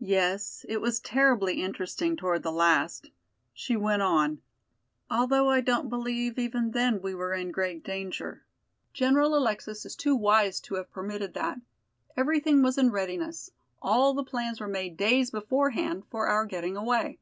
"Yes, 0.00 0.66
it 0.68 0.80
was 0.80 0.98
terribly 0.98 1.62
interesting 1.62 2.16
toward 2.16 2.42
the 2.42 2.50
last," 2.50 3.10
she 3.52 3.76
went 3.76 4.02
on, 4.02 4.42
"although 5.08 5.48
I 5.48 5.60
don't 5.60 5.88
believe 5.88 6.40
even 6.40 6.72
then 6.72 7.00
we 7.00 7.14
were 7.14 7.32
in 7.34 7.52
great 7.52 7.84
danger. 7.84 8.42
General 8.92 9.36
Alexis 9.36 9.86
is 9.86 9.94
too 9.94 10.16
wise 10.16 10.58
to 10.62 10.74
have 10.74 10.90
permitted 10.90 11.34
that. 11.34 11.60
Everything 12.16 12.62
was 12.64 12.78
in 12.78 12.90
readiness; 12.90 13.52
all 13.80 14.12
the 14.12 14.24
plans 14.24 14.58
were 14.60 14.66
made 14.66 14.96
days 14.96 15.30
beforehand 15.30 16.02
for 16.10 16.26
our 16.26 16.46
getting 16.46 16.76
away. 16.76 17.20